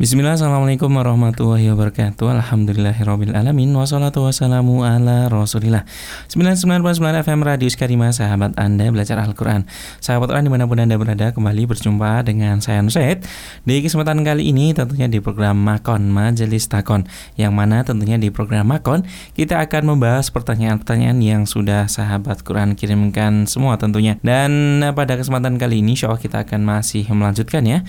[0.00, 2.32] Bismillah, Assalamualaikum warahmatullahi wabarakatuh.
[2.40, 5.84] Alhamdulillahirrabbilalamin Wassalatu wassalamu ala rasulillah.
[6.32, 9.68] 99.9 FM Radio Skarima Sahabat Anda belajar Al-Quran.
[10.00, 13.28] Sahabat Quran di mana pun Anda berada Kembali berjumpa dengan saya Nusaid.
[13.68, 17.04] Di kesempatan kali ini tentunya di program Makon Majelis Takon.
[17.36, 19.04] Yang mana tentunya di program Makon
[19.36, 24.16] Kita akan membahas pertanyaan-pertanyaan Yang sudah sahabat Quran kirimkan semua tentunya.
[24.24, 27.84] Dan pada kesempatan kali ini Insya Allah kita akan masih melanjutkan ya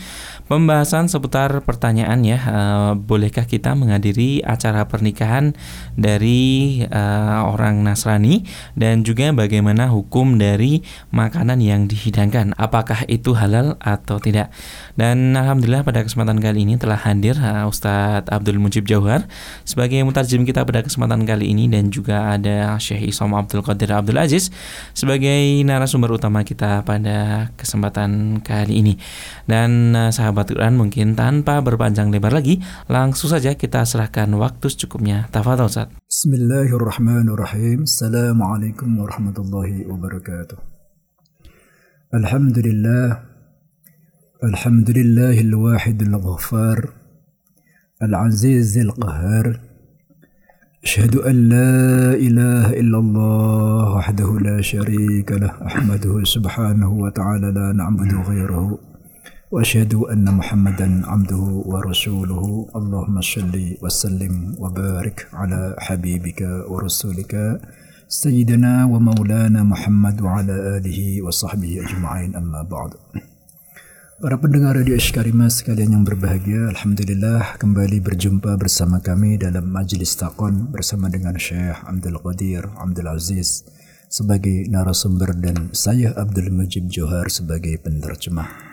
[0.52, 5.54] Pembahasan seputar pertanyaan pertanyaan ya, uh, bolehkah kita menghadiri acara pernikahan
[5.94, 8.42] dari uh, orang Nasrani
[8.74, 10.82] dan juga bagaimana hukum dari
[11.14, 14.50] makanan yang dihidangkan, apakah itu halal atau tidak?
[14.98, 19.30] Dan alhamdulillah pada kesempatan kali ini telah hadir uh, Ustadz Abdul Mujib Jauhar
[19.62, 24.18] sebagai mutarjim kita pada kesempatan kali ini dan juga ada Syekh Isom Abdul Qadir Abdul
[24.18, 24.50] Aziz
[24.98, 28.94] sebagai narasumber utama kita pada kesempatan kali ini.
[29.46, 34.72] Dan uh, sahabat Quran mungkin tanpa berpanjang panjang lebar lagi, langsung saja kita serahkan waktu
[34.72, 35.28] secukupnya.
[35.28, 35.92] Tafadhol Ustaz.
[36.08, 37.84] Bismillahirrahmanirrahim.
[37.84, 40.56] Assalamualaikum warahmatullahi wabarakatuh.
[42.16, 43.28] Alhamdulillah.
[44.40, 47.02] Alhamdulillahil wahidil ghaffar.
[48.02, 49.60] العزيز القهار
[50.84, 58.14] أشهد أن لا إله إلا الله وحده لا شريك له أحمده سبحانه وتعالى لا نعبد
[58.26, 58.91] غيره
[59.51, 62.45] واشهد ان محمدا عبده ورسوله
[62.77, 67.61] اللهم صل وسلم وبارك على حبيبك ورسولك
[68.09, 72.93] سيدنا ومولانا محمد وعلى اله وصحبه اجمعين اما بعد
[74.17, 80.73] Para pendengar Radio Ishkarima sekalian yang berbahagia, Alhamdulillah kembali berjumpa bersama kami dalam Majlis Taqon
[80.73, 83.69] bersama dengan Syekh Abdul Qadir Abdul Aziz
[84.09, 88.70] sebagai narasumber dan saya Abdul Mujib Johar sebagai penerjemah.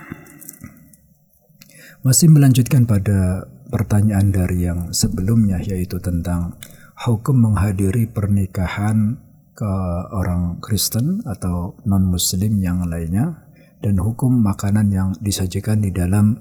[2.08, 6.60] Masih melanjutkan pada pertanyaan dari yang sebelumnya yaitu tentang
[7.00, 9.18] hukum menghadiri pernikahan
[9.54, 9.74] ke
[10.14, 13.50] orang Kristen atau non-muslim yang lainnya
[13.82, 16.38] dan hukum makanan yang disajikan di dalam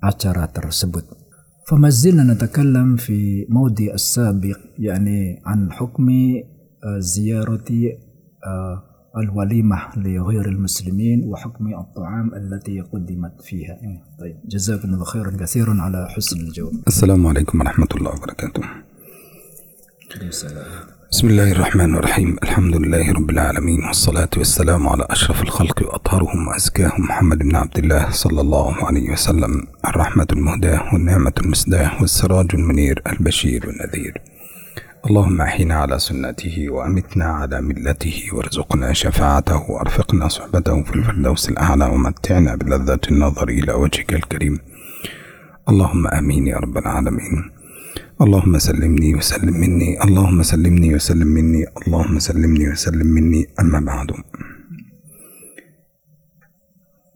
[0.00, 1.26] acara tersebut.
[1.66, 6.06] فما زلنا نتكلم في موضع السابق يعني عن حكم
[6.98, 7.70] زيارة
[9.17, 13.77] الوليمة لغير المسلمين وحكم الطعام التي قدمت فيها.
[14.19, 14.35] طيب.
[14.45, 16.73] جزاكم الله خيرا كثيرا على حسن الجواب.
[16.87, 18.61] السلام عليكم ورحمة الله وبركاته.
[21.11, 22.37] بسم الله الرحمن الرحيم.
[22.43, 28.09] الحمد لله رب العالمين والصلاة والسلام على أشرف الخلق وأطهرهم وأزكاهم محمد بن عبد الله
[28.11, 29.67] صلى الله عليه وسلم.
[29.87, 34.21] الرحمة المهداة والنعمة المسداة والسراج المنير البشير النذير
[35.01, 42.55] اللهم أحينا على سنته وأمتنا على ملته وارزقنا شفاعته وأرفقنا صحبته في الفردوس الأعلى ومتعنا
[42.55, 44.59] بلذة النظر إلى وجهك الكريم.
[45.69, 47.51] اللهم آمين يا رب العالمين.
[48.21, 50.03] اللهم سلمني وسلم مني.
[50.03, 51.65] اللهم سلمني وسلم مني.
[51.87, 53.47] اللهم سلمني وسلم مني.
[53.59, 54.11] أما بعد.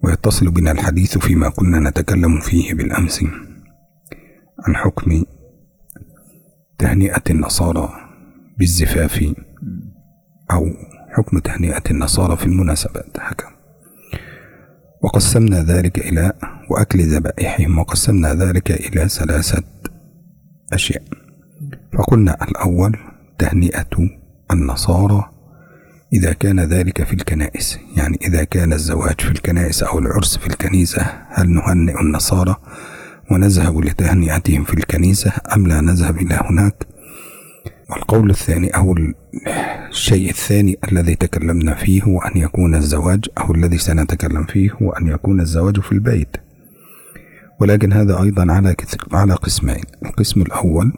[0.04, 3.24] ويتصل بنا الحديث فيما كنا نتكلم فيه بالأمس.
[4.68, 5.24] عن حكم
[6.78, 7.90] تهنئة النصارى
[8.58, 9.34] بالزفاف
[10.52, 10.66] أو
[11.10, 13.18] حكم تهنئة النصارى في المناسبات.
[13.20, 13.50] هكذا.
[15.04, 16.34] وقسمنا ذلك إلى
[16.70, 19.64] وأكل ذبائحهم وقسمنا ذلك إلى ثلاثة
[20.74, 21.04] أشياء.
[21.94, 22.98] فقلنا الأول
[23.38, 24.10] تهنئة
[24.52, 25.32] النصارى
[26.14, 27.80] إذا كان ذلك في الكنائس.
[27.98, 32.56] يعني إذا كان الزواج في الكنائس أو العرس في الكنيسة هل نهنئ النصارى؟
[33.32, 36.88] ونذهب لتهنئتهم في الكنيسة أم لا نذهب إلى هناك؟
[37.90, 38.96] والقول الثاني أو
[39.90, 45.08] الشيء الثاني الذي تكلمنا فيه هو أن يكون الزواج أو الذي سنتكلم فيه هو أن
[45.08, 46.38] يكون الزواج في البيت.
[47.60, 48.76] ولكن هذا أيضا على
[49.12, 49.84] على قسمين.
[50.06, 50.94] القسم الأول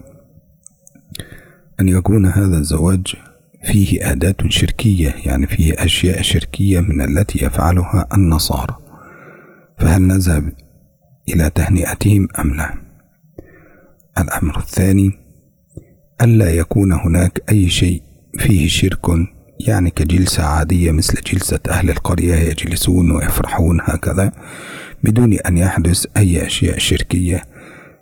[1.79, 3.15] أن يكون هذا الزواج
[3.63, 8.77] فيه آدات شركية يعني فيه أشياء شركية من التي يفعلها النصارى.
[9.77, 10.53] فهل نذهب
[11.29, 12.73] إلى تهنئتهم أم لا
[14.17, 15.11] الأمر الثاني
[16.21, 18.01] ألا يكون هناك أي شيء
[18.37, 19.05] فيه شرك
[19.59, 24.31] يعني كجلسة عادية مثل جلسة أهل القرية يجلسون ويفرحون هكذا
[25.03, 27.43] بدون أن يحدث أي أشياء شركية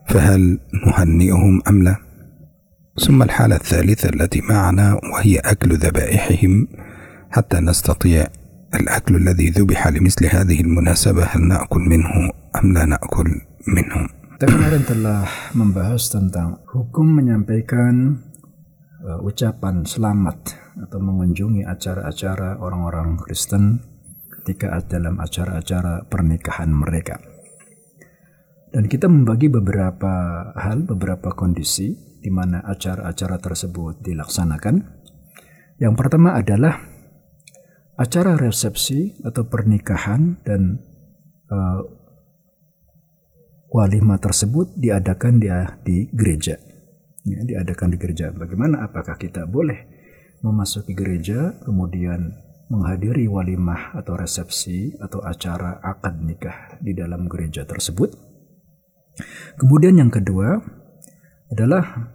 [0.08, 1.96] فهل نهنئهم أم لا؟
[3.00, 6.68] ثم الحالة الثالثة التي معنا وهي أكل ذبائحهم
[7.32, 8.28] حتى نستطيع
[8.75, 12.31] الأكل الذي ذبح لمثل هذه المناسبة هل نأكل منه
[12.63, 13.29] أم لا نأكل
[13.69, 13.99] منه
[14.41, 18.25] Kita kemarin telah membahas tentang hukum menyampaikan
[19.05, 23.85] uh, ucapan selamat atau mengunjungi acara-acara orang-orang Kristen
[24.41, 27.21] ketika dalam acara-acara pernikahan mereka.
[28.73, 31.93] Dan kita membagi beberapa hal, beberapa kondisi
[32.25, 35.05] di mana acara-acara tersebut dilaksanakan.
[35.77, 36.81] Yang pertama adalah
[37.96, 40.84] acara resepsi atau pernikahan dan
[41.48, 41.82] uh,
[43.72, 46.60] walimah tersebut diadakan dia di gereja.
[47.26, 48.30] Ya, diadakan di gereja.
[48.32, 48.86] Bagaimana?
[48.86, 49.90] Apakah kita boleh
[50.46, 52.38] memasuki gereja kemudian
[52.70, 58.14] menghadiri walimah atau resepsi atau acara akad nikah di dalam gereja tersebut?
[59.56, 60.60] Kemudian yang kedua
[61.50, 62.12] adalah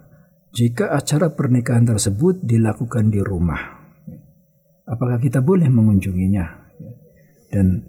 [0.51, 3.80] jika acara pernikahan tersebut dilakukan di rumah,
[4.91, 6.45] apakah kita boleh mengunjunginya?
[7.47, 7.83] Dan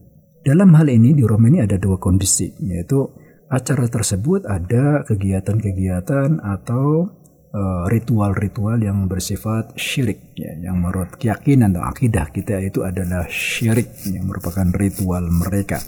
[0.46, 3.02] dalam hal ini di rumah ini ada dua kondisi, yaitu
[3.50, 7.10] acara tersebut ada kegiatan-kegiatan atau
[7.52, 13.90] eh, ritual-ritual yang bersifat syirik, ya, yang menurut keyakinan atau akidah kita itu adalah syirik,
[14.06, 15.82] yang merupakan ritual mereka.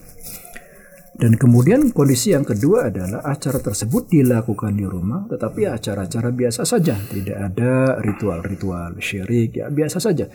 [1.15, 6.99] Dan kemudian kondisi yang kedua adalah acara tersebut dilakukan di rumah, tetapi acara-acara biasa saja,
[7.07, 10.27] tidak ada ritual-ritual syirik, ya biasa saja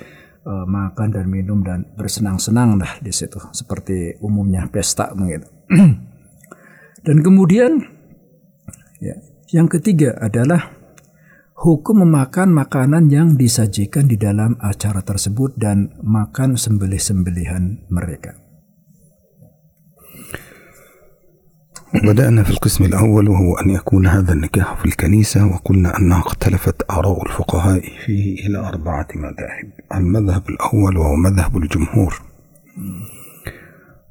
[0.50, 5.46] e, makan dan minum dan bersenang-senang lah di situ, seperti umumnya pesta begitu.
[7.06, 7.86] dan kemudian
[8.98, 9.14] ya,
[9.54, 10.74] yang ketiga adalah
[11.54, 18.49] hukum memakan makanan yang disajikan di dalam acara tersebut dan makan sembelih-sembelihan mereka.
[21.94, 27.26] بدأنا في القسم الأول وهو أن يكون هذا النكاح في الكنيسة وقلنا أنها اختلفت آراء
[27.26, 29.70] الفقهاء فيه إلى أربعة مذاهب.
[29.96, 32.22] المذهب الأول وهو مذهب الجمهور.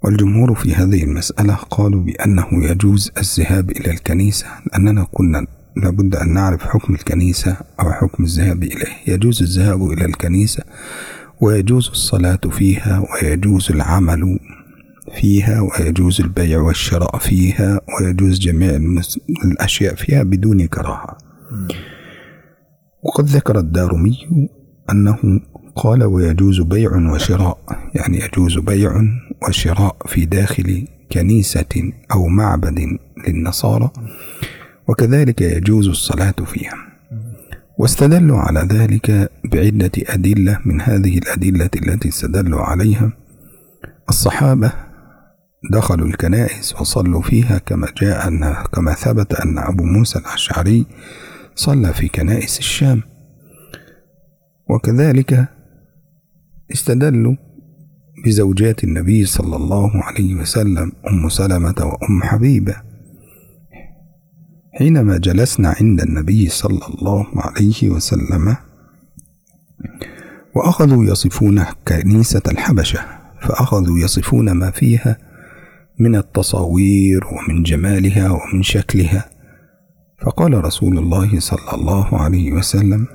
[0.05, 5.47] والجمهور في هذه المسألة قالوا بأنه يجوز الذهاب إلى الكنيسة لأننا كنا
[5.77, 8.93] لابد أن نعرف حكم الكنيسة أو حكم الذهاب إليه.
[9.07, 10.65] يجوز الذهاب إلى الكنيسة
[11.41, 14.39] ويجوز الصلاة فيها ويجوز العمل
[15.15, 18.71] فيها ويجوز البيع والشراء فيها ويجوز جميع
[19.45, 21.19] الأشياء فيها بدون كراهة.
[23.03, 24.17] وقد ذكر الدارمي
[24.91, 25.41] أنه
[25.77, 27.59] قال ويجوز بيع وشراء
[27.95, 29.03] يعني يجوز بيع
[29.49, 33.91] وشراء في داخل كنيسة أو معبد للنصارى
[34.89, 36.77] وكذلك يجوز الصلاة فيها.
[37.79, 43.13] واستدلوا على ذلك بعدة أدلة من هذه الأدلة التي استدلوا عليها.
[44.09, 44.73] الصحابة
[45.71, 50.87] دخلوا الكنائس وصلوا فيها كما جاء أن كما ثبت أن أبو موسى الأشعري
[51.55, 53.03] صلى في كنائس الشام.
[54.71, 55.49] وكذلك
[56.73, 57.37] استدلوا
[58.25, 62.75] بزوجات النبي صلى الله عليه وسلم أم سلمة وأم حبيبة.
[64.79, 68.57] حينما جلسنا عند النبي صلى الله عليه وسلم
[70.55, 73.01] وأخذوا يصفون كنيسة الحبشة
[73.41, 75.28] فأخذوا يصفون ما فيها
[75.99, 79.31] من التصاوير ومن جمالها ومن شكلها.
[80.23, 83.07] فقال رسول الله صلى الله عليه وسلم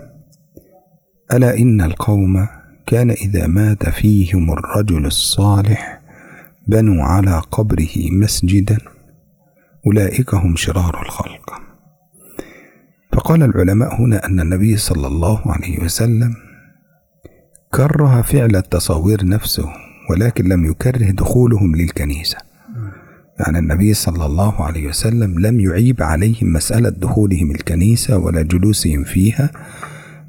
[1.34, 2.48] ألا إن القوم
[2.86, 6.02] كان إذا مات فيهم الرجل الصالح
[6.68, 8.78] بنوا على قبره مسجدا
[9.86, 11.54] أولئك هم شرار الخلق.
[13.14, 16.36] فقال العلماء هنا أن النبي صلى الله عليه وسلم
[17.72, 19.70] كره فعل التصاوير نفسه
[20.10, 22.53] ولكن لم يكره دخولهم للكنيسة.
[23.40, 29.52] يعني النبي صلى الله عليه وسلم لم يعيب عليهم مسألة دخولهم الكنيسة ولا جلوسهم فيها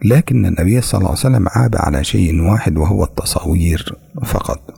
[0.05, 4.75] لكن النبي صلى الله عليه وسلم عاب على شيء واحد وهو التصاوير فقط.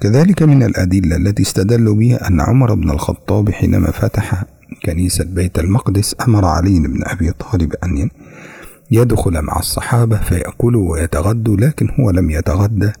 [0.00, 4.44] كذلك من الأدلة التي استدلوا بها أن عمر بن الخطاب حينما فتح
[4.84, 8.10] كنيسة بيت المقدس أمر علي بن أبي طالب أن
[8.90, 12.92] يدخل مع الصحابة فيأكلوا ويتغدوا لكن هو لم يتغدى.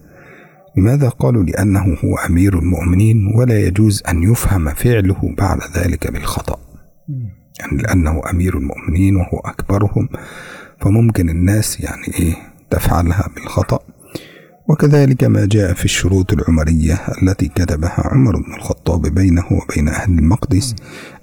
[0.76, 6.58] لماذا قالوا لأنه هو أمير المؤمنين ولا يجوز أن يفهم فعله بعد ذلك بالخطأ؟
[7.60, 10.08] يعني لأنه أمير المؤمنين وهو أكبرهم
[10.80, 12.34] فممكن الناس يعني إيه
[12.70, 13.78] تفعلها بالخطأ؟
[14.68, 20.74] وكذلك ما جاء في الشروط العمرية التي كتبها عمر بن الخطاب بينه وبين أهل المقدس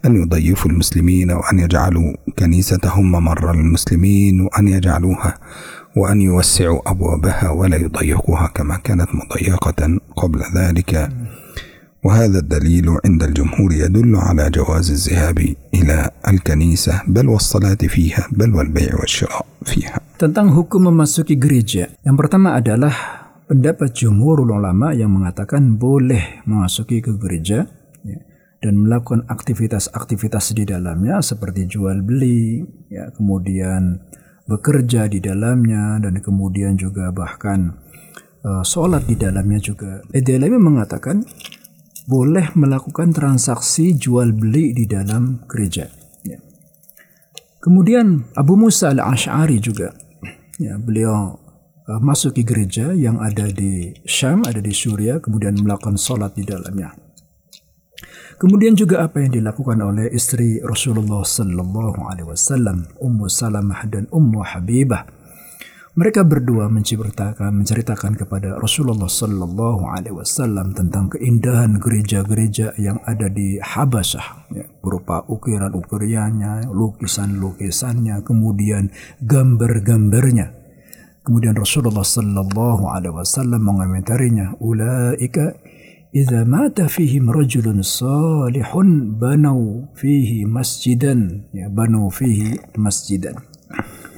[0.06, 5.38] أن يضيفوا المسلمين وأن يجعلوا كنيستهم ممر للمسلمين وأن يجعلوها
[5.97, 11.09] وأن يوسعوا أبوابها ولا يضيقوها كما كانت مضيقة قبل ذلك
[12.05, 15.39] وهذا الدليل عند الجمهور يدل على جواز الذهاب
[15.75, 22.59] إلى الكنيسة بل والصلاة فيها بل والبيع والشراء فيها tentang hukum memasuki gereja yang pertama
[22.59, 22.95] adalah
[23.47, 27.67] pendapat jumhur ulama yang mengatakan boleh memasuki ke gereja
[28.03, 28.19] ya,
[28.63, 34.03] dan melakukan aktivitas-aktivitas di dalamnya seperti jual beli ya kemudian
[34.44, 37.80] bekerja di dalamnya dan kemudian juga bahkan
[38.44, 40.04] uh, sholat di dalamnya juga.
[40.12, 41.24] Edelami mengatakan
[42.04, 45.88] boleh melakukan transaksi jual beli di dalam gereja.
[46.28, 46.40] Ya.
[47.64, 49.96] Kemudian Abu Musa al-Ash'ari juga,
[50.60, 51.40] ya, beliau
[51.88, 56.44] uh, masuk ke gereja yang ada di Syam, ada di Suria, kemudian melakukan sholat di
[56.44, 57.03] dalamnya.
[58.44, 64.44] Kemudian juga apa yang dilakukan oleh istri Rasulullah Sallallahu Alaihi Wasallam, Ummu Salamah dan Ummu
[64.44, 65.08] Habibah
[65.94, 73.62] mereka berdua menceritakan, menceritakan kepada Rasulullah Sallallahu Alaihi Wasallam tentang keindahan gereja-gereja yang ada di
[73.62, 78.90] Habasyah, ya, berupa ukiran-ukirannya, lukisan-lukisannya, kemudian
[79.22, 80.50] gambar-gambarnya.
[81.22, 85.54] Kemudian Rasulullah Sallallahu Alaihi Wasallam mengomentarinya, ulaika
[86.15, 88.79] إذا مات فيهم رجل صالح
[89.21, 91.15] بنوا فيه مسجدا
[91.55, 93.35] ya, بنوا فيه مسجدا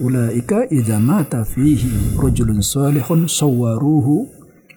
[0.01, 4.29] ulaika idza mata fihi rajulun salihun sawwaruhu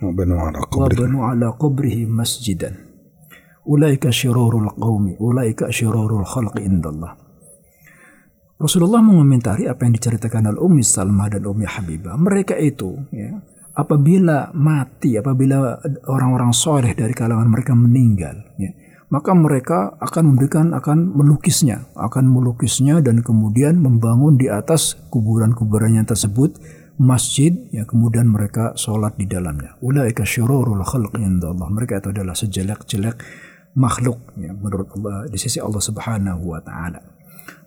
[0.02, 2.76] wa banu ala wa banu ala qabrihi masjidan
[3.66, 7.16] ulaika syirarul qaumi ulaika syirarul khalqi indallah
[8.60, 12.16] Rasulullah mengomentari apa yang diceritakan oleh Ummi Salmah dan Ummi Habibah.
[12.16, 13.44] Mereka itu ya,
[13.79, 15.79] apabila mati, apabila
[16.11, 18.75] orang-orang soleh dari kalangan mereka meninggal, ya,
[19.09, 26.59] maka mereka akan memberikan akan melukisnya, akan melukisnya dan kemudian membangun di atas kuburan-kuburannya tersebut
[26.99, 29.79] masjid ya kemudian mereka sholat di dalamnya.
[29.79, 31.69] Ulaika syururul khalq Allah.
[31.71, 33.17] Mereka itu adalah sejelek-jelek
[33.79, 37.18] makhluk ya, menurut Allah di sisi Allah Subhanahu wa taala.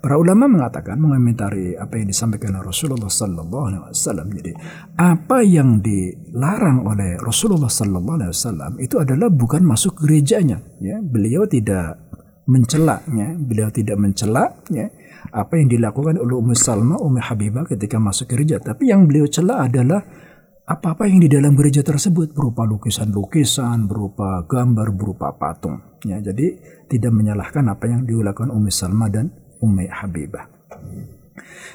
[0.01, 4.27] Para ulama mengatakan mengomentari apa yang disampaikan oleh Rasulullah Sallallahu Alaihi Wasallam.
[4.33, 4.51] Jadi
[4.97, 10.57] apa yang dilarang oleh Rasulullah Sallallahu Alaihi Wasallam itu adalah bukan masuk gerejanya.
[10.81, 12.01] Ya, beliau tidak
[12.49, 14.89] mencelaknya, beliau tidak mencelaknya
[15.29, 18.57] apa yang dilakukan oleh Ummu Salma, Ummu Habibah ketika masuk gereja.
[18.57, 20.01] Tapi yang beliau celak adalah
[20.67, 25.99] apa-apa yang di dalam gereja tersebut berupa lukisan-lukisan, berupa gambar, berupa patung.
[26.07, 26.57] Ya, jadi
[26.89, 29.29] tidak menyalahkan apa yang dilakukan Ummu Salma dan
[29.61, 30.49] Ummi Habibah.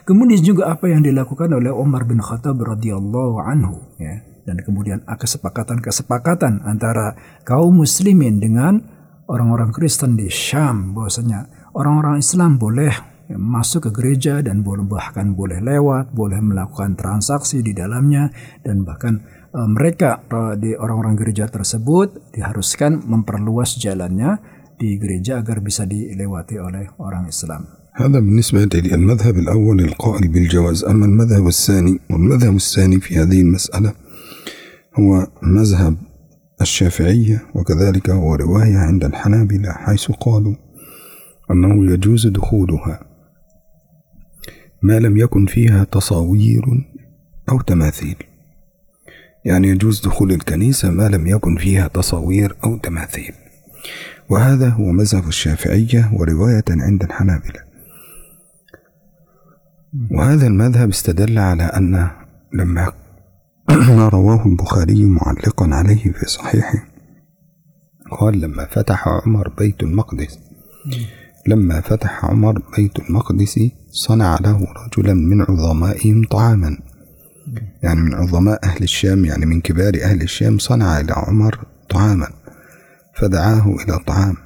[0.06, 6.62] Kemudian juga apa yang dilakukan oleh Umar bin Khattab radhiyallahu anhu ya dan kemudian kesepakatan-kesepakatan
[6.62, 8.78] antara kaum muslimin dengan
[9.26, 12.94] orang-orang Kristen di Syam bahwasanya orang-orang Islam boleh
[13.34, 18.30] masuk ke gereja dan boleh bahkan boleh lewat, boleh melakukan transaksi di dalamnya
[18.62, 19.18] dan bahkan
[19.50, 24.38] e, mereka e, di orang-orang gereja tersebut diharuskan memperluas jalannya
[24.78, 27.75] di gereja agar bisa dilewati oleh orang Islam.
[27.98, 30.84] هذا بالنسبة للمذهب الأول القائل بالجواز.
[30.84, 33.92] أما المذهب الثاني والمذهب الثاني في هذه المسألة
[34.98, 35.96] هو مذهب
[36.60, 40.54] الشافعية وكذلك هو رواية عند الحنابلة حيث قالوا
[41.50, 43.00] أنه يجوز دخولها
[44.82, 46.64] ما لم يكن فيها تصاوير
[47.48, 48.16] أو تماثيل.
[49.44, 53.32] يعني يجوز دخول الكنيسة ما لم يكن فيها تصاوير أو تماثيل.
[54.28, 57.65] وهذا هو مذهب الشافعية ورواية عند الحنابلة.
[60.10, 62.10] وهذا المذهب استدل على أن
[62.52, 62.92] لما
[64.16, 66.86] رواه البخاري معلقا عليه في صحيحه
[68.10, 70.38] قال لما فتح عمر بيت المقدس
[71.46, 76.78] لما فتح عمر بيت المقدس صنع له رجلا من عظمائهم طعاما.
[77.82, 81.58] يعني من عظماء أهل الشام يعني من كبار أهل الشام صنع إلى عمر
[81.90, 82.28] طعاما.
[83.14, 84.36] فدعاه إلى طعام.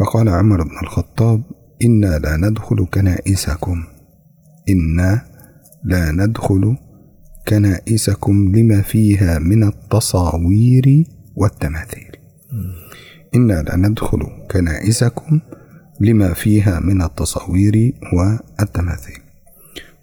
[0.00, 1.42] فقال عمر بن الخطاب
[1.84, 3.84] إنا لا ندخل كنائسكم.
[4.72, 5.26] إنا
[5.84, 6.76] لا ندخل
[7.48, 11.04] كنائسكم لما فيها من التصاوير
[11.36, 12.16] والتماثيل.
[13.34, 15.40] إنا لا ندخل كنائسكم
[16.00, 19.18] لما فيها من التصاوير والتماثيل.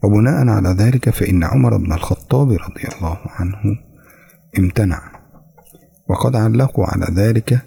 [0.03, 3.79] وبناء على ذلك فإن عمر بن الخطاب رضي الله عنه
[4.59, 5.01] امتنع.
[6.09, 7.59] وقد علقوا على ذلك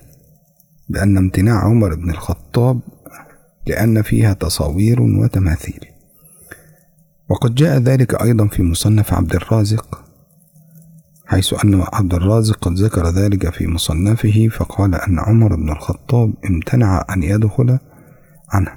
[0.88, 2.80] بأن امتناع عمر بن الخطاب
[3.66, 5.89] لأن فيها تصاوير وتماثيل.
[7.30, 10.04] وقد جاء ذلك أيضا في مصنف عبد الرازق
[11.26, 17.04] حيث أن عبد الرازق قد ذكر ذلك في مصنفه فقال أن عمر بن الخطاب امتنع
[17.10, 17.78] أن يدخل
[18.50, 18.72] عنه.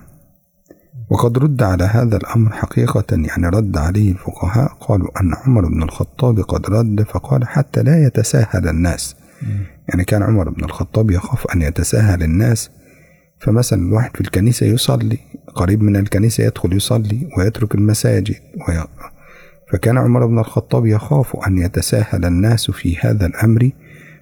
[1.10, 6.40] وقد رد على هذا الأمر حقيقة يعني رد عليه الفقهاء قالوا أن عمر بن الخطاب
[6.40, 9.16] قد رد فقال حتى لا يتساهل الناس.
[9.90, 12.70] يعني كان عمر بن الخطاب يخاف أن يتساهل الناس
[13.40, 15.18] فمثلا الواحد في الكنيسة يصلي
[15.56, 18.36] قريب من الكنيسة يدخل يصلي ويترك المساجد
[18.70, 18.84] وي...
[19.72, 23.70] فكان عمر بن الخطاب يخاف أن يتساهل الناس في هذا الأمر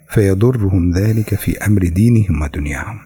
[0.08, 2.98] فيضرهم ذلك في أمر دينهم ودنياهم.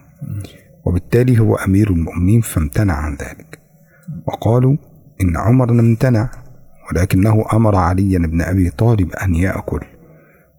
[0.85, 3.59] وبالتالي هو أمير المؤمنين فامتنع عن ذلك.
[4.27, 4.77] وقالوا
[5.23, 6.31] إن عمر امتنع
[6.91, 9.81] ولكنه أمر عليا بن أبي طالب أن يأكل.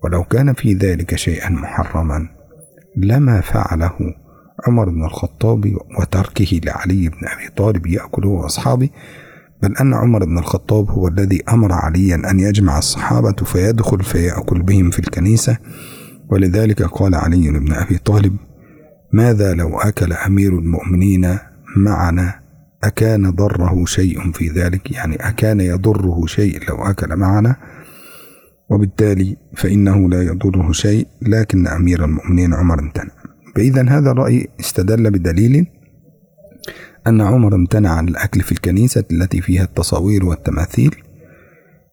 [0.04, 2.28] ولو كان في ذلك شيئا محرما
[2.98, 3.98] لما فعله
[4.68, 8.90] عمر بن الخطاب وتركه لعلي بن أبي طالب يأكله وأصحابه
[9.62, 14.90] بل أن عمر بن الخطاب هو الذي أمر عليا أن يجمع الصحابة فيدخل فيأكل بهم
[14.90, 15.58] في الكنيسة.
[16.30, 18.38] ولذلك قال علي بن أبي طالب
[19.14, 21.38] ماذا لو أكل أمير المؤمنين
[21.78, 22.40] معنا؟
[22.84, 27.56] أكان ضره شيء في ذلك؟ يعني أكان يضره شيء لو أكل معنا.
[28.70, 33.17] وبالتالي فإنه لا يضره شيء لكن أمير المؤمنين عمر امتنع
[33.58, 35.66] فإذا هذا الرأي استدل بدليل
[37.08, 40.96] أن عمر امتنع عن الأكل في الكنيسة التي فيها التصاوير والتماثيل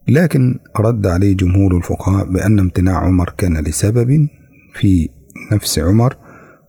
[0.09, 4.29] لكن رد عليه جمهور الفقهاء بأن امتناع عمر كان لسبب
[4.75, 5.09] في
[5.53, 6.17] نفس عمر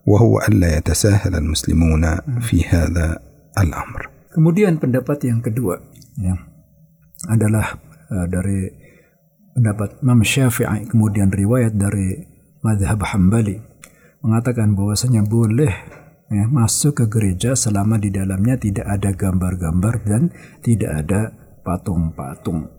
[0.06, 3.18] وهو ألا يتساهل المسلمون في هذا
[3.58, 4.16] الأمر.
[4.32, 5.80] Kemudian pendapat yang kedua
[6.20, 6.36] ya,
[7.28, 7.80] adalah
[8.12, 8.68] uh, dari
[9.56, 12.20] pendapat Imam Syafi'i kemudian riwayat dari
[12.64, 13.75] madhab Hambali.
[14.20, 15.72] Mengatakan bahwasanya boleh
[16.30, 20.22] ya, masuk ke gereja selama di dalamnya tidak ada gambar-gambar dan
[20.62, 21.20] tidak ada
[21.66, 22.70] patung-patung.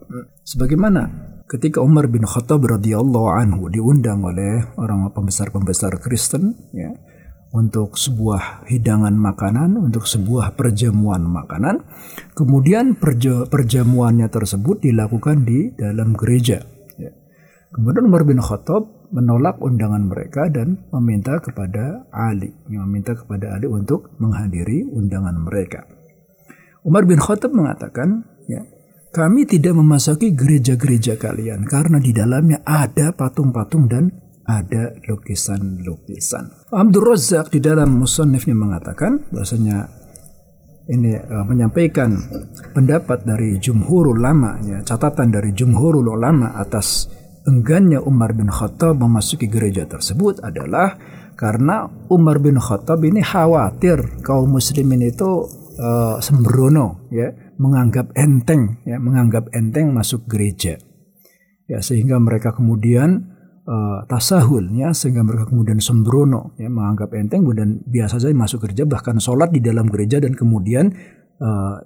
[0.47, 1.11] Sebagaimana
[1.51, 6.95] ketika Umar bin Khattab radhiyallahu anhu diundang oleh orang pembesar-pembesar Kristen ya
[7.55, 11.83] untuk sebuah hidangan makanan, untuk sebuah perjamuan makanan.
[12.35, 16.76] Kemudian perja perjamuannya tersebut dilakukan di dalam gereja.
[17.77, 24.17] Kemudian Umar bin Khattab menolak undangan mereka dan meminta kepada Ali, meminta kepada Ali untuk
[24.17, 25.85] menghadiri undangan mereka.
[26.81, 28.65] Umar bin Khattab mengatakan, ya,
[29.13, 34.09] kami tidak memasuki gereja-gereja kalian karena di dalamnya ada patung-patung dan
[34.49, 36.73] ada lukisan-lukisan.
[36.73, 39.85] Abdul Razak di dalam musannifnya mengatakan bahwasanya
[40.87, 42.15] ini uh, menyampaikan
[42.73, 47.11] pendapat dari jumhur ulama ya, catatan dari jumhur ulama atas
[47.47, 50.99] enggannya Umar bin Khattab memasuki gereja tersebut adalah
[51.39, 55.47] karena Umar bin Khattab ini khawatir kaum muslimin itu
[55.79, 60.75] uh, sembrono ya menganggap enteng ya menganggap enteng masuk gereja.
[61.67, 67.83] Ya sehingga mereka kemudian uh, tasahul ya sehingga mereka kemudian sembrono ya menganggap enteng kemudian
[67.87, 70.91] biasa saja masuk gereja bahkan sholat di dalam gereja dan kemudian
[71.43, 71.79] uh,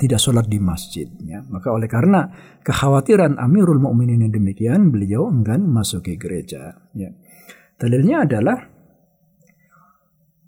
[0.00, 2.32] tidak sholat di masjid ya maka oleh karena
[2.64, 7.12] kekhawatiran Amirul Mukminin yang demikian beliau enggan masuk ke gereja ya
[7.76, 8.58] dalilnya adalah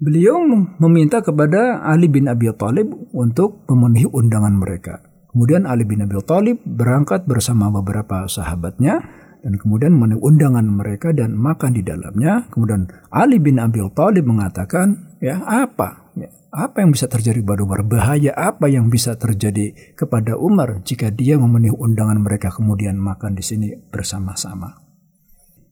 [0.00, 0.40] beliau
[0.80, 6.64] meminta kepada Ali bin Abi Thalib untuk memenuhi undangan mereka kemudian Ali bin Abi Thalib
[6.64, 9.04] berangkat bersama beberapa sahabatnya
[9.42, 12.46] dan kemudian memenuhi undangan mereka dan makan di dalamnya.
[12.54, 16.01] Kemudian Ali bin Abi Thalib mengatakan, ya apa?
[16.17, 17.85] Ya, apa yang bisa terjadi pada Umar?
[17.85, 23.43] Bahaya apa yang bisa terjadi kepada Umar jika dia memenuhi undangan mereka kemudian makan di
[23.43, 24.87] sini bersama-sama?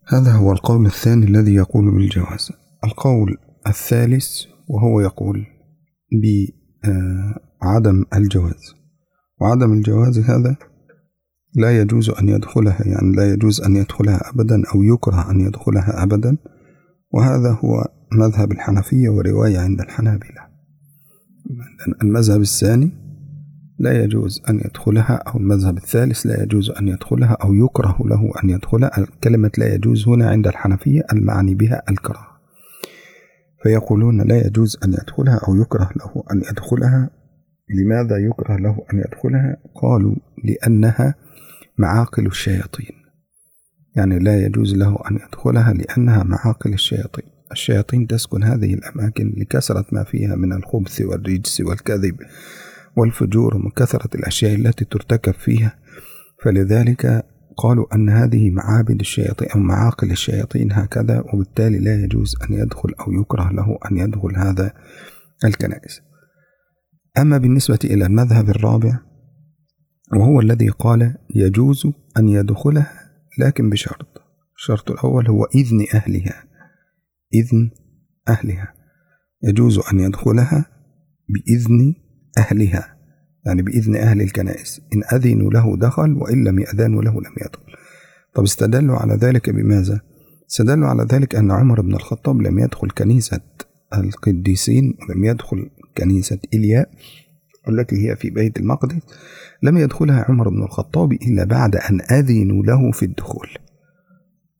[0.06, 2.52] هذا هو القول الثاني الذي يقول بالجواز
[2.84, 4.28] القول الثالث
[4.68, 5.46] وهو يقول
[7.62, 8.76] بعدم الجواز
[9.42, 10.56] وعدم الجواز هذا
[11.56, 16.38] لا يجوز أن يدخلها يعني لا يجوز أن يدخلها أبدا أو يكره أن يدخلها أبدا
[17.12, 20.51] وهذا هو مذهب الحنفية ورواية عند الحنابلة.
[22.03, 22.93] المذهب الثاني
[23.79, 28.51] لا يجوز أن يدخلها أو المذهب الثالث لا يجوز أن يدخلها أو يكره له أن
[28.51, 29.07] يدخلها.
[29.25, 32.41] كلمة لا يجوز هنا عند الحنفية المعني بها الكراهة.
[33.63, 37.11] فيقولون لا يجوز أن يدخلها أو يكره له أن يدخلها.
[37.71, 41.15] لماذا يكره له أن يدخلها؟ قالوا لأنها
[41.79, 42.93] معاقل الشياطين.
[43.97, 47.40] يعني لا يجوز له أن يدخلها لأنها معاقل الشياطين.
[47.53, 52.17] الشياطين تسكن هذه الأماكن لكثرة ما فيها من الخبث والرجس والكذب
[52.97, 55.79] والفجور ومن كثرة الأشياء التي ترتكب فيها.
[56.43, 62.95] فلذلك قالوا أن هذه معابد الشياطين أو معاقل الشياطين هكذا وبالتالي لا يجوز أن يدخل
[63.01, 64.73] أو يكره له أن يدخل هذا
[65.45, 66.01] الكنائس.
[67.19, 68.99] أما بالنسبة إلى المذهب الرابع
[70.17, 71.87] وهو الذي قال يجوز
[72.19, 74.23] أن يدخلها لكن بشرط.
[74.57, 76.50] الشرط الأول هو إذن أهلها.
[77.35, 77.71] إذن
[78.29, 78.75] أهلها.
[79.43, 80.67] يجوز أن يدخلها
[81.29, 81.95] بإذن
[82.39, 82.97] أهلها
[83.47, 84.81] يعني بإذن أهل الكنائس.
[84.95, 87.73] إن أذنوا له دخل وإن لم يأذنوا له لم يدخل.
[88.35, 90.01] طب استدلوا على ذلك بماذا؟
[90.51, 93.41] استدلوا على ذلك أن عمر بن الخطاب لم يدخل كنيسة
[93.95, 96.91] القديسين ولم يدخل كنيسة إلياء
[97.69, 99.03] التي هي في بيت المقدس
[99.63, 103.49] لم يدخلها عمر بن الخطاب إلا بعد أن أذنوا له في الدخول.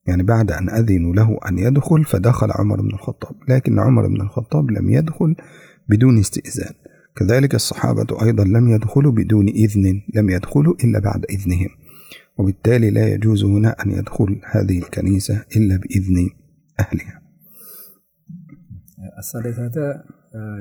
[0.07, 3.35] يعني بعد أن أذنوا له أن يدخل فدخل عمر بن الخطاب.
[3.49, 5.37] لكن عمر بن الخطاب لم يدخل
[5.89, 6.75] بدون استئذان.
[7.17, 11.69] كذلك الصحابة أيضا لم يدخلوا بدون إذن لم يدخلوا إلا بعد إذنهم.
[12.39, 16.31] وبالتالي لا يجوز هنا أن يدخل هذه الكنيسة إلا بإذن
[16.81, 17.21] أهلها.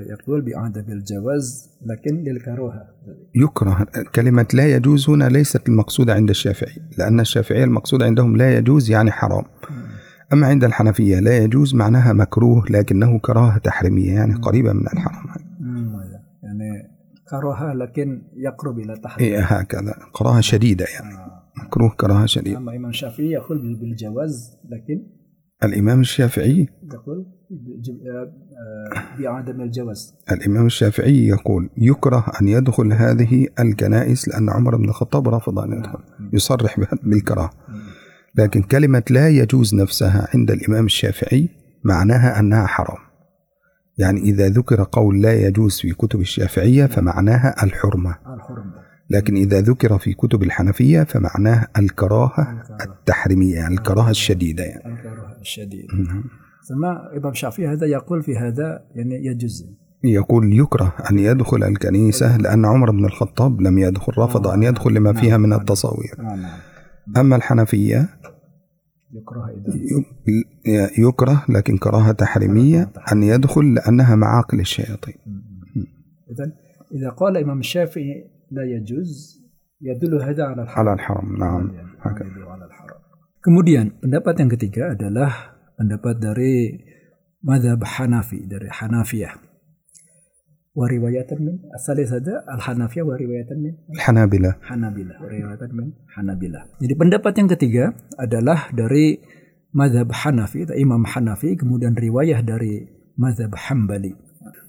[0.10, 2.88] يقول بعدم الجواز لكن للكراهة.
[3.36, 3.88] يكره.
[4.16, 9.12] كلمة لا يجوز هنا ليست المقصودة عند الشافعي لأن الشافعية المقصود عندهم لا يجوز يعني
[9.12, 9.44] حرام.
[10.34, 15.26] أما عند الحنفية لا يجوز معناها مكروه لكنه كراهة تحريمية يعني قريبة من الحرام.
[16.44, 16.90] يعني
[17.30, 19.96] كراهة لكن يقرب إلى التحريم إيه هكذا.
[20.12, 21.16] كراهة شديدة يعني.
[21.16, 21.40] آه.
[21.66, 22.58] مكروه كراهة شديدة.
[22.58, 25.04] أما إمام الشافعي يقول بالجواز لكن
[25.64, 27.39] الإمام الشافعي يقول آه، آه،
[29.20, 30.16] بعدم الجواز.
[30.32, 36.00] الإمام الشافعي يقول يكره أن يدخل هذه الكنائس لأن عمر بن الخطاب رفض أن يدخل
[36.34, 37.50] يصرح بالكراهة.
[38.36, 41.50] لكن كلمة لا يجوز نفسها عند الإمام الشافعي
[41.84, 43.10] معناها أنها حرام.
[43.98, 48.16] يعني إذا ذكر قول لا يجوز في كتب الشافعية فمعناها الحرمة.
[49.10, 54.94] لكن إذا ذكر في كتب الحنفية فمعناه الكراهة التحريمية يعني الكراهة الشديدة يعني.
[54.94, 56.24] الكراهة الشديد نعم.
[56.70, 59.66] ثم إمام الشافعي هذا يقول في هذا يعني يجوز.
[60.04, 65.14] يقول يكره أن يدخل الكنيسة لأن عمر بن الخطاب لم يدخل رفض أن يدخل لما
[65.14, 66.16] فيها من التصاوير.
[66.20, 66.60] آه نعم.
[67.18, 68.10] أما الحنفية؟
[69.14, 69.50] يكره
[70.98, 75.16] يكره لكن كراهة تحريمية أن يدخل لأنها معاقل الشياطين.
[76.32, 76.52] إذا
[76.92, 79.40] إذا قال إمام الشافعي لا يجوز
[79.82, 80.88] يدل هذا على الحرام.
[80.88, 81.72] على الحرم نعم.
[82.02, 82.30] هكذا.
[83.40, 86.76] Kemudian pendapat yang ketiga adalah pendapat dari
[87.40, 89.48] madhab Hanafi dari Hanafiyah.
[90.76, 91.56] Wariwayatan min?
[91.72, 93.74] Asalnya saja al Hanafiyah wariwayatan min?
[94.00, 94.60] Hanabila.
[94.68, 95.88] Hanabila wariwayatan min?
[96.20, 96.68] Hanabila.
[96.84, 97.84] Jadi pendapat yang ketiga
[98.20, 99.20] adalah dari
[99.72, 104.14] madhab Hanafi Imam Hanafi kemudian riwayah dari madhab Hambali.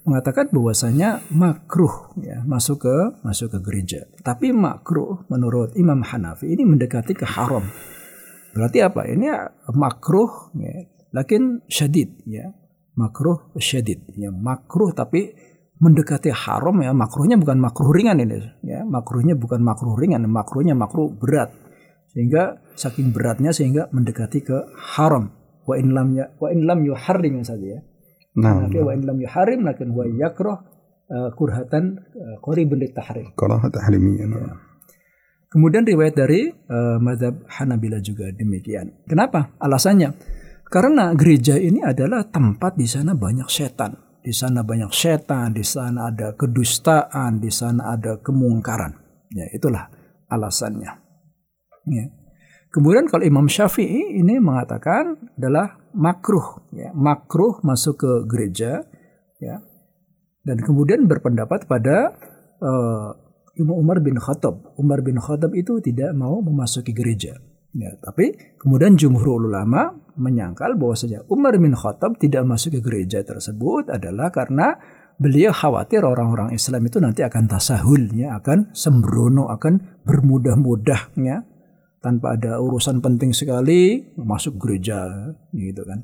[0.01, 4.01] Mengatakan bahwasanya makruh ya, masuk ke masuk ke gereja.
[4.25, 7.61] Tapi makruh menurut Imam Hanafi ini mendekati ke haram.
[8.51, 9.07] Berarti apa?
[9.07, 9.31] Ini
[9.71, 12.51] makruh ya, lakin syadid ya.
[12.95, 14.31] Makruh syadid ya.
[14.31, 15.31] Makruh tapi
[15.79, 16.91] mendekati haram ya.
[16.91, 18.83] Makruhnya bukan makruh ringan ini ya.
[18.83, 21.51] Makruhnya bukan makruh ringan makruhnya makruh berat.
[22.11, 24.57] Sehingga saking beratnya sehingga mendekati ke
[24.97, 25.31] haram.
[25.63, 27.81] Wa in lam ya wa in lam yuharrim saja ya.
[28.31, 28.87] Nah, tapi nah.
[28.87, 30.57] wa in lam yuharrim lakin wa yakruh
[31.11, 33.35] eh, kurhatan uh, qaribun tahrim.
[33.35, 34.39] Karahat iya, nah.
[34.39, 34.53] ya.
[35.51, 39.03] kemudian riwayat dari eh, uh, mazhab Hanabila juga demikian.
[39.07, 39.51] Kenapa?
[39.59, 40.15] Alasannya
[40.71, 43.91] karena gereja ini adalah tempat di sana banyak setan.
[44.21, 48.95] Di sana banyak setan, di sana ada kedustaan, di sana ada kemungkaran.
[49.35, 49.91] Ya, itulah
[50.31, 50.91] alasannya.
[51.91, 52.05] Ya.
[52.71, 58.87] Kemudian kalau Imam Syafi'i ini mengatakan adalah makruh, ya, makruh masuk ke gereja,
[59.43, 59.59] ya,
[60.47, 62.15] dan kemudian berpendapat pada
[62.63, 63.09] eh,
[63.59, 64.71] Imam Umar bin Khattab.
[64.79, 67.35] Umar bin Khattab itu tidak mau memasuki gereja.
[67.71, 73.87] Ya, tapi kemudian jumhur ulama menyangkal bahwasanya Umar bin Khattab tidak masuk ke gereja tersebut
[73.87, 74.75] adalah karena
[75.15, 81.47] beliau khawatir orang-orang Islam itu nanti akan tasahul, ya, akan sembrono, akan bermudah-mudahnya
[82.03, 86.03] tanpa ada urusan penting sekali masuk gereja gitu kan.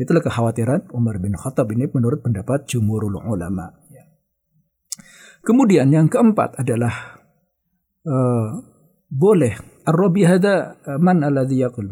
[0.00, 3.70] Itulah kekhawatiran Umar bin Khattab ini menurut pendapat jumhurul ulama.
[3.92, 4.08] ya.
[5.44, 7.20] Kemudian yang keempat adalah
[8.08, 8.48] eh,
[9.10, 11.89] boleh Ar-Rabi hada eh, man alladhi yaqul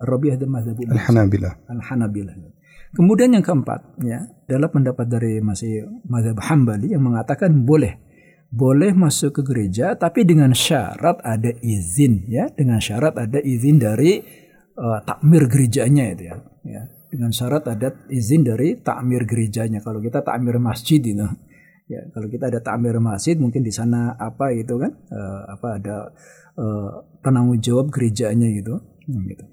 [0.00, 2.34] Ar-Rabi hada madhabu الحنابلة Al-Hanabilah.
[2.94, 7.98] Kemudian yang keempat ya, adalah pendapat dari masih mazhab Hambali yang mengatakan boleh
[8.54, 14.22] boleh masuk ke gereja tapi dengan syarat ada izin ya, dengan syarat ada izin dari
[14.78, 16.36] eh, takmir gerejanya itu ya.
[16.62, 16.82] ya.
[17.10, 19.78] Dengan syarat ada izin dari takmir gerejanya.
[19.82, 21.22] Kalau kita takmir masjid itu
[21.89, 25.97] ya, kalau kita ada takmir masjid mungkin di sana apa itu kan eh, apa ada
[26.55, 26.91] eh,
[27.25, 28.77] penanggung jawab gerejanya gitu.
[29.09, 29.43] Hmm, gitu.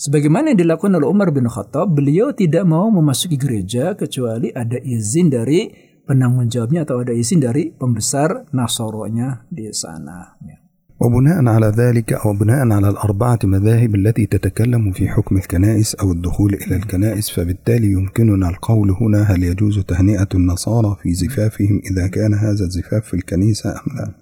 [0.00, 5.28] Sebagaimana yang dilakukan oleh Umar bin Khattab, beliau tidak mau memasuki gereja kecuali ada izin
[5.28, 5.68] dari
[6.08, 10.40] penanggung jawabnya atau ada izin dari pembesar Nasoronya di sana.
[10.40, 10.59] Ya.
[11.00, 16.54] وبناء على ذلك أو بناء على الأربعة مذاهب التي تتكلم في حكم الكنائس أو الدخول
[16.54, 22.64] إلى الكنائس فبالتالي يمكننا القول هنا هل يجوز تهنئة النصارى في زفافهم إذا كان هذا
[22.64, 24.14] الزفاف في الكنيسة أم لا.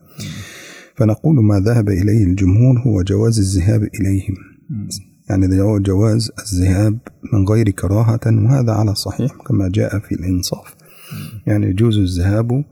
[0.96, 4.34] فنقول ما ذهب إليه الجمهور هو جواز الذهاب إليهم.
[5.30, 5.46] يعني
[5.78, 6.98] جواز الذهاب
[7.32, 10.74] من غير كراهة وهذا على الصحيح كما جاء في الإنصاف.
[11.46, 12.64] يعني يجوز الذهاب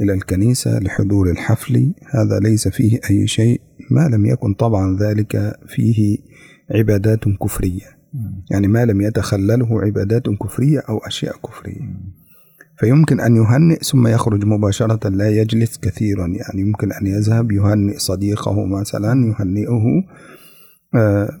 [0.00, 1.92] إلى الكنيسة لحضور الحفل.
[2.10, 6.18] هذا ليس فيه أي شيء ما لم يكن طبعا ذلك فيه
[6.70, 7.94] عبادات كفرية.
[8.50, 11.80] يعني ما لم يتخلله عبادات كفرية أو أشياء كفرية.
[12.78, 16.26] فيمكن أن يهنئ ثم يخرج مباشرة لا يجلس كثيرا.
[16.26, 20.04] يعني يمكن أن يذهب يهنئ صديقه مثلا يهنئه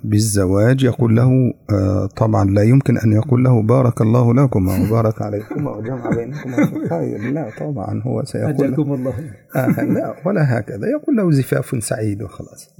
[0.04, 5.70] بالزواج يقول له آه، طبعا لا يمكن أن يقول له بارك الله لكما وبارك عليكما
[5.70, 9.14] وجمع بينكما في الخير لا طبعا هو سيقول له أجاكم الله.
[9.56, 10.86] آه لا ولا هكذا.
[10.88, 12.70] يقول له زفاف سعيد وخلاص.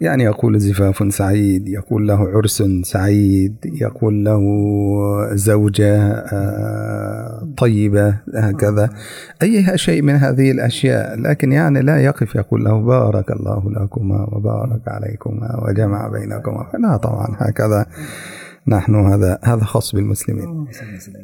[0.00, 4.40] يعني يقول زفاف سعيد يقول له عرس سعيد يقول له
[5.32, 8.90] زوجة آه، طيبة هكذا.
[9.42, 11.20] أي شيء من هذه الأشياء.
[11.20, 16.66] لكن يعني لا يقف يقول له بارك الله لكما وبارك عليكما وجمع بينكما.
[16.78, 17.86] لا طبعا هكذا.
[18.68, 20.66] نحن هذا هذا خاص بالمسلمين.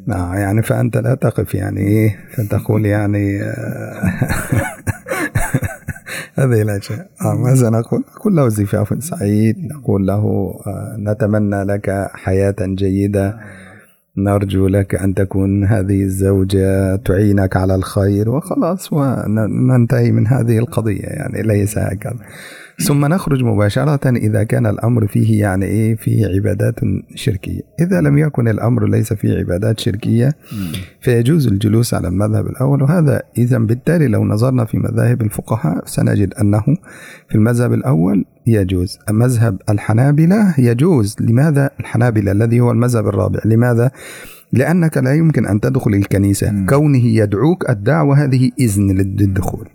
[0.07, 4.11] نعم يعني فأنت لا تقف يعني فتقول يعني آه،
[6.35, 12.55] هذه الأشياء آه، ماذا نقول؟ نقول له زفاف سعيد نقول له آه، نتمنى لك حياة
[12.61, 13.39] جيدة.
[14.17, 21.41] نرجو لك أن تكون هذه الزوجة تعينك على الخير وخلاص وننتهي من هذه القضية يعني
[21.41, 22.19] ليس هكذا.
[22.77, 26.79] ثم نخرج مباشرة إذا كان الأمر فيه يعني إيه فيه عبادات
[27.15, 27.61] شركية.
[27.79, 30.35] إذا لم يكن الأمر ليس فيه عبادات شركية
[31.01, 32.83] فيجوز الجلوس على المذهب الأول.
[32.83, 36.63] وهذا إذا بالتالي لو نظرنا في مذاهب الفقهاء سنجد أنه
[37.29, 38.99] في المذهب الأول يجوز.
[39.09, 41.15] مذهب الحنابلة يجوز.
[41.19, 43.91] لماذا الحنابلة الذي هو المذهب الرابع؟ لماذا
[44.53, 46.51] لأنك لا يمكن أن تدخل الكنيسة.
[46.51, 46.65] مم.
[46.65, 49.67] كونه يدعوك الدعوة هذه إذن للدخول.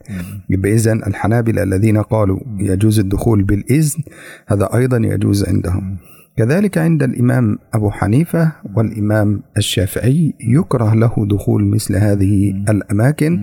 [0.51, 4.03] يبقى إذن الحنابلة الذين قالوا يجوز الدخول بالإذن
[4.47, 5.97] هذا أيضا يجوز عندهم.
[6.39, 13.43] كذلك عند الإمام أبو حنيفة والإمام الشافعي يكره له دخول مثل هذه الأماكن.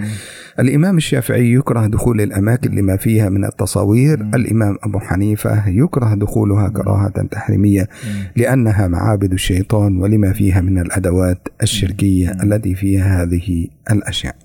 [0.60, 4.22] الإمام الشافعي يكره دخول الأماكن لما فيها من التصاوير.
[4.22, 7.90] الإمام أبو حنيفة يكره دخولها كراهة تحريمية
[8.36, 14.36] لأنها معابد الشيطان ولما فيها من الأدوات الشركية التي فيها هذه الأشياء.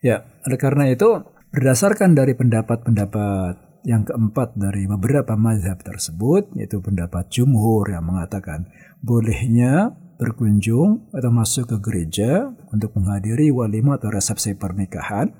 [0.00, 1.22] Ya, oleh karena itu
[1.52, 8.68] berdasarkan dari pendapat-pendapat yang keempat dari beberapa mazhab tersebut, yaitu pendapat jumhur yang mengatakan
[9.00, 15.32] bolehnya berkunjung atau masuk ke gereja untuk menghadiri walimah atau resepsi pernikahan,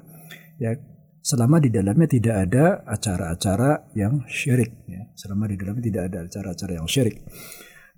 [0.56, 0.72] ya
[1.20, 5.04] selama di dalamnya tidak ada acara-acara yang syirik, ya.
[5.12, 7.20] selama di dalamnya tidak ada acara-acara yang syirik.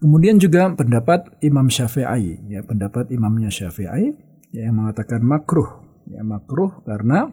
[0.03, 4.11] Kemudian juga pendapat Imam Syafi'i, ya pendapat imamnya Syafi'i
[4.51, 7.31] ya, yang mengatakan makruh, ya makruh karena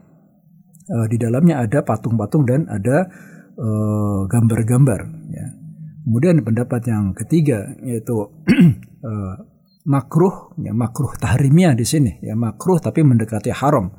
[0.90, 3.06] eh, di dalamnya ada patung-patung dan ada
[3.54, 5.00] eh, gambar-gambar.
[5.30, 5.46] ya.
[6.10, 8.18] Kemudian pendapat yang ketiga yaitu
[9.10, 9.36] eh,
[9.86, 13.94] makruh, ya makruh tahrimiyah di sini, ya makruh tapi mendekati haram,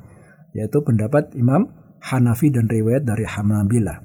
[0.51, 1.67] yaitu pendapat Imam
[2.01, 4.01] Hanafi dan riwayat dari Hanabilah.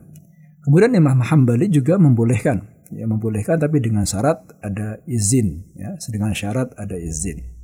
[0.66, 6.74] Kemudian Imam Hambali juga membolehkan, ya membolehkan tapi dengan syarat ada izin, ya dengan syarat
[6.74, 7.55] ada izin.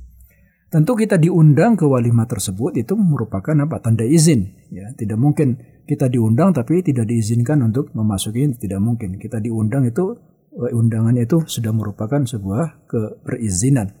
[0.73, 3.77] Tentu kita diundang ke walimah tersebut itu merupakan apa?
[3.77, 4.89] Tanda izin, ya.
[4.97, 5.53] Tidak mungkin
[5.85, 9.21] kita diundang tapi tidak diizinkan untuk memasuki tidak mungkin.
[9.21, 10.17] Kita diundang itu
[10.57, 13.93] eh, undangan itu sudah merupakan sebuah keperizinan.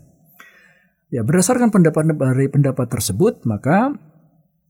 [1.13, 3.93] Ya, berdasarkan pendapat dari pendapat tersebut, maka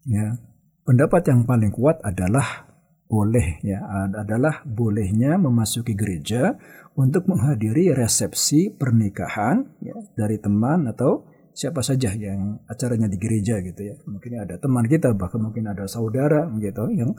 [0.03, 0.35] ya
[0.83, 2.67] pendapat yang paling kuat adalah
[3.07, 6.59] boleh ya ad- adalah bolehnya memasuki gereja
[6.99, 13.81] untuk menghadiri resepsi pernikahan ya, dari teman atau siapa saja yang acaranya di gereja gitu
[13.81, 13.95] ya.
[14.09, 17.13] Mungkin ada teman kita bahkan mungkin ada saudara gitu yang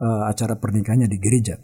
[0.00, 1.58] eh, acara pernikahannya di gereja.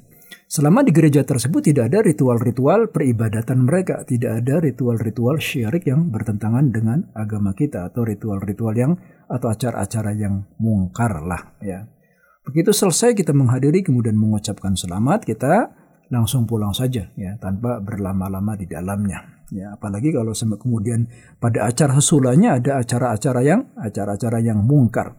[0.46, 6.70] Selama di gereja tersebut tidak ada ritual-ritual peribadatan mereka tidak ada ritual-ritual syirik yang bertentangan
[6.70, 8.92] dengan agama kita atau ritual-ritual yang
[9.26, 11.86] atau acara-acara yang mungkar lah ya.
[12.46, 15.74] Begitu selesai kita menghadiri kemudian mengucapkan selamat, kita
[16.14, 19.35] langsung pulang saja ya tanpa berlama-lama di dalamnya.
[19.54, 21.06] Ya, apalagi kalau kemudian
[21.38, 25.14] pada acara susulanya ada acara-acara yang acara-acara yang mungkar.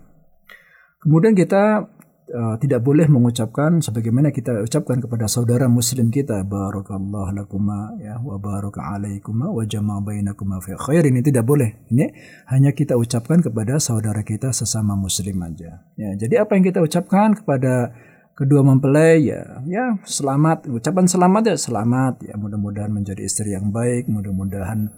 [1.00, 1.88] Kemudian kita
[2.28, 8.36] eh, tidak boleh mengucapkan sebagaimana kita ucapkan kepada saudara muslim kita barakallahu lakuma ya wa
[8.36, 11.88] baraka alaikuma wa jama bainakuma fi khair ini tidak boleh.
[11.88, 12.12] Ini
[12.52, 15.88] hanya kita ucapkan kepada saudara kita sesama muslim aja.
[15.96, 17.96] Ya, jadi apa yang kita ucapkan kepada
[18.37, 24.09] kedua mempelai ya ya selamat ucapan selamat ya selamat ya mudah-mudahan menjadi istri yang baik
[24.09, 24.88] mudah-mudahan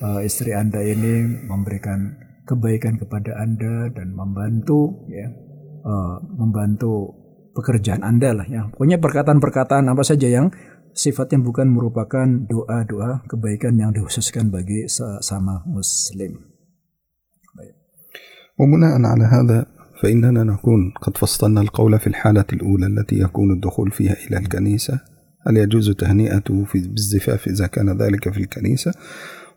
[0.00, 2.16] eh, istri anda ini memberikan
[2.48, 5.28] kebaikan kepada anda dan membantu ya
[5.84, 7.14] eh, membantu
[7.52, 10.48] pekerjaan anda lah ya pokoknya perkataan-perkataan apa saja yang
[10.90, 16.50] sifatnya bukan merupakan doa-doa kebaikan yang dikhususkan bagi sesama muslim
[18.60, 24.15] وبناء على هذا فإننا نكون قد فصلنا القول في الحالة الأولى التي يكون الدخول فيها
[24.27, 24.99] إلى الكنيسة.
[25.47, 28.93] هل يجوز تهنئته في بالزفاف إذا كان ذلك في الكنيسة؟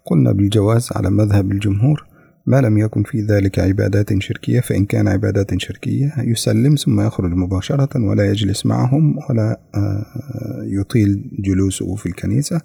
[0.05, 2.05] قلنا بالجواز على مذهب الجمهور
[2.47, 7.89] ما لم يكن في ذلك عبادات شركية فإن كان عبادات شركية يسلم ثم يخرج مباشرة
[8.05, 10.07] ولا يجلس معهم ولا آه،
[10.63, 12.61] يطيل جلوسه في الكنيسة.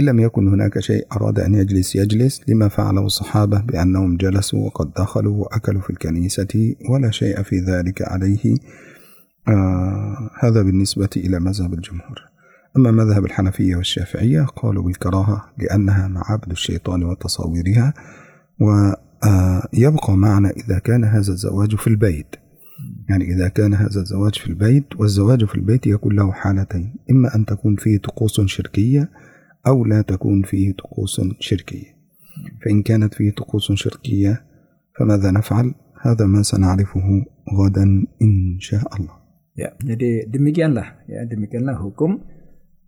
[0.00, 4.92] إن لم يكن هناك شيء أراد أن يجلس يجلس لما فعله الصحابة بأنهم جلسوا وقد
[4.92, 8.56] دخلوا وأكلوا في الكنيسة ولا شيء في ذلك عليه.
[9.48, 12.18] آه هذا بالنسبة إلى مذهب الجمهور.
[12.76, 17.94] أما مذهب الحنفية والشافعية قالوا بالكراهة لأنها معابد الشيطان وتصاويرها
[18.60, 22.36] ويبقى معنا إذا كان هذا الزواج في البيت.
[23.08, 27.44] يعني إذا كان هذا الزواج في البيت والزواج في البيت يكون له حالتين إما أن
[27.44, 29.10] تكون فيه طقوس شركية
[29.67, 31.95] أو لا تكون فيه طقوس شركية
[32.65, 34.43] فإن كانت فيه طقوس شركية
[34.99, 37.83] فماذا نفعل؟ هذا ما سنعرفه غدا
[38.21, 39.19] إن شاء الله
[39.59, 42.23] Ya, jadi demikianlah ya, demikianlah hukum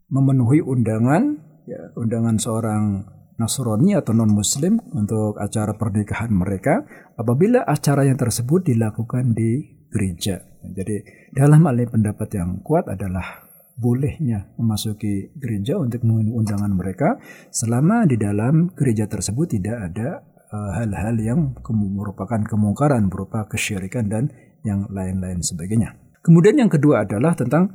[0.08, 1.36] memenuhi undangan
[1.68, 3.04] ya, undangan seorang
[3.36, 6.88] Nasrani atau non muslim untuk acara pernikahan mereka
[7.20, 10.46] apabila acara yang tersebut dilakukan di gereja.
[10.62, 11.02] Jadi
[11.36, 13.45] dalam hal ini pendapat yang kuat adalah
[13.77, 17.21] bolehnya memasuki gereja untuk memenuhi undangan mereka.
[17.53, 20.09] Selama di dalam gereja tersebut tidak ada
[20.51, 24.33] eh, hal-hal uh, yang merupakan kemungkaran berupa kesyirikan dan
[24.65, 25.95] yang lain-lain sebagainya.
[26.25, 27.71] Kemudian yang kedua adalah tentang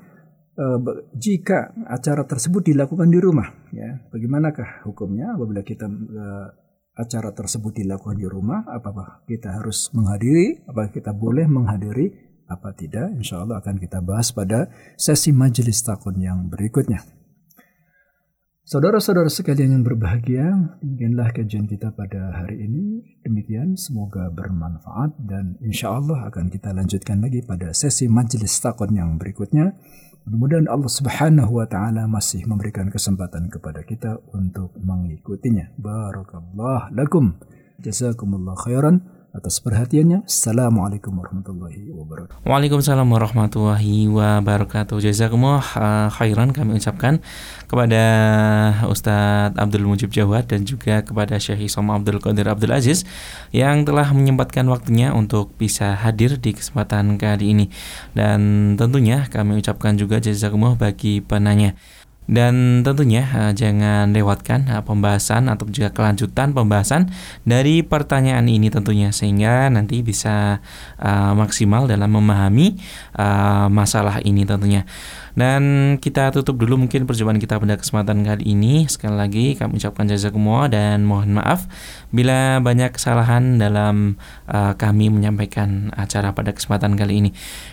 [0.59, 0.79] uh,
[1.15, 6.47] jika acara tersebut dilakukan di rumah, ya, bagaimanakah hukumnya apabila kita uh,
[6.91, 13.15] acara tersebut dilakukan di rumah, apakah kita harus menghadiri, apakah kita boleh menghadiri, apa tidak?
[13.15, 14.67] Insya Allah akan kita bahas pada
[14.99, 16.99] sesi majelis takun yang berikutnya.
[18.71, 20.47] Saudara-saudara sekalian yang berbahagia,
[20.79, 23.03] demikianlah kajian kita pada hari ini.
[23.19, 29.19] Demikian, semoga bermanfaat dan insya Allah akan kita lanjutkan lagi pada sesi majelis takon yang
[29.19, 29.75] berikutnya.
[30.23, 35.75] Mudah-mudahan Allah Subhanahu wa taala masih memberikan kesempatan kepada kita untuk mengikutinya.
[35.75, 37.35] Barakallah lakum.
[37.83, 40.27] Jazakumullah khairan atas perhatiannya.
[40.27, 42.43] Assalamualaikum warahmatullahi wabarakatuh.
[42.43, 44.99] Waalaikumsalam warahmatullahi wabarakatuh.
[44.99, 47.23] Jazakumullah uh, khairan kami ucapkan
[47.71, 48.03] kepada
[48.91, 53.07] Ustadz Abdul Mujib Jawad dan juga kepada Syekh Isom Abdul Qadir Abdul Aziz
[53.55, 57.65] yang telah menyempatkan waktunya untuk bisa hadir di kesempatan kali ini.
[58.11, 61.79] Dan tentunya kami ucapkan juga jazakumullah bagi penanya.
[62.29, 67.09] Dan tentunya uh, jangan lewatkan uh, pembahasan atau juga kelanjutan pembahasan
[67.43, 70.61] dari pertanyaan ini tentunya sehingga nanti bisa
[71.01, 72.77] uh, maksimal dalam memahami
[73.17, 74.85] uh, masalah ini tentunya.
[75.31, 78.85] Dan kita tutup dulu mungkin perjumpaan kita pada kesempatan kali ini.
[78.91, 81.65] Sekali lagi kami ucapkan jazakumullah dan mohon maaf
[82.11, 84.19] bila banyak kesalahan dalam
[84.51, 87.29] uh, kami menyampaikan acara pada kesempatan kali ini.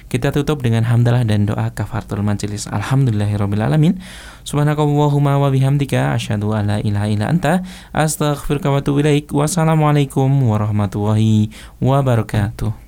[0.06, 2.70] Kita tutup dengan hamdalah dan doa kafaratul majelis.
[2.70, 3.98] Alhamdulillahirabbil alamin.
[4.46, 9.34] Subhanakallahumma wa bihamdika asyhadu an la ilaha illa anta astaghfiruka wa atubu ilaik.
[9.34, 11.50] Wassalamualaikum warahmatullahi
[11.82, 12.86] wabarakatuh.